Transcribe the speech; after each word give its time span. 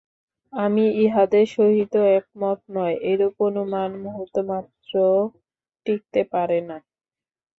আমি 0.53 0.85
ইঁহাদের 1.01 1.45
সহিত 1.55 1.93
একমত 2.17 2.59
নই, 2.75 2.93
এরূপ 3.11 3.35
অনুমান 3.47 3.89
মুহূর্তমাত্রও 4.03 5.17
টিকিতে 5.85 6.21
পারে 6.33 6.59
না। 6.69 6.77